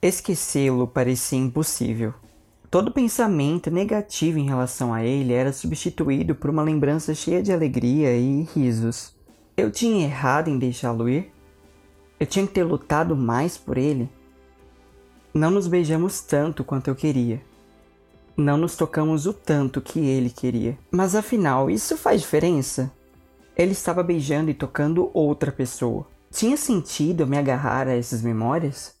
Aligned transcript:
Esquecê-lo 0.00 0.86
parecia 0.86 1.40
impossível. 1.40 2.14
Todo 2.70 2.92
pensamento 2.92 3.68
negativo 3.68 4.38
em 4.38 4.46
relação 4.46 4.94
a 4.94 5.02
ele 5.02 5.32
era 5.32 5.52
substituído 5.52 6.36
por 6.36 6.50
uma 6.50 6.62
lembrança 6.62 7.12
cheia 7.16 7.42
de 7.42 7.52
alegria 7.52 8.16
e 8.16 8.42
risos. 8.54 9.12
Eu 9.56 9.72
tinha 9.72 10.04
errado 10.04 10.48
em 10.48 10.56
deixá-lo 10.56 11.08
ir? 11.08 11.32
Eu 12.20 12.26
tinha 12.26 12.46
que 12.46 12.52
ter 12.52 12.62
lutado 12.62 13.16
mais 13.16 13.58
por 13.58 13.76
ele? 13.76 14.08
Não 15.34 15.50
nos 15.50 15.66
beijamos 15.66 16.20
tanto 16.20 16.62
quanto 16.62 16.86
eu 16.86 16.94
queria. 16.94 17.42
Não 18.36 18.56
nos 18.56 18.76
tocamos 18.76 19.26
o 19.26 19.32
tanto 19.32 19.80
que 19.80 19.98
ele 19.98 20.30
queria. 20.30 20.78
Mas 20.92 21.16
afinal, 21.16 21.68
isso 21.68 21.96
faz 21.96 22.20
diferença? 22.20 22.92
Ele 23.56 23.72
estava 23.72 24.04
beijando 24.04 24.48
e 24.48 24.54
tocando 24.54 25.10
outra 25.12 25.50
pessoa. 25.50 26.06
Tinha 26.30 26.56
sentido 26.56 27.26
me 27.26 27.36
agarrar 27.36 27.88
a 27.88 27.96
essas 27.96 28.22
memórias? 28.22 28.97